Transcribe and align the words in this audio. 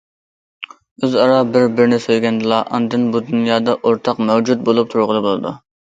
ئۆزئارا 1.07 1.35
بىر- 1.57 1.69
بىرىنى 1.75 2.01
سۆيگەندىلا، 2.07 2.63
ئاندىن 2.79 3.07
بۇ 3.13 3.25
دۇنيادا 3.31 3.79
ئورتاق 3.81 4.27
مەۋجۇت 4.31 4.69
بولۇپ 4.71 4.95
تۇرغىلى 4.97 5.29
بولىدۇ. 5.33 5.59